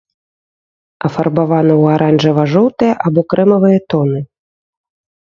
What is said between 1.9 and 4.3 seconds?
аранжава-жоўтыя або крэмавыя тоны.